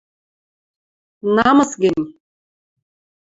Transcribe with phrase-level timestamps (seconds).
[1.35, 2.05] Намыс гӹнь!